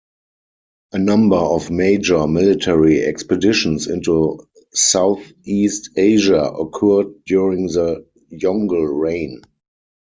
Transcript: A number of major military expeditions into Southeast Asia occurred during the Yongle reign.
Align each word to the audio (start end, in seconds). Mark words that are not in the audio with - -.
A 0.93 0.97
number 0.97 1.35
of 1.37 1.69
major 1.69 2.25
military 2.25 3.03
expeditions 3.03 3.85
into 3.85 4.39
Southeast 4.73 5.91
Asia 5.95 6.41
occurred 6.43 7.23
during 7.27 7.67
the 7.67 8.03
Yongle 8.31 8.99
reign. 8.99 9.43